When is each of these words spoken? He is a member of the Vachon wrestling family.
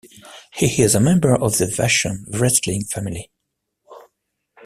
He 0.51 0.81
is 0.81 0.95
a 0.95 0.99
member 0.99 1.35
of 1.35 1.59
the 1.59 1.65
Vachon 1.65 2.25
wrestling 2.27 2.85
family. 2.85 3.29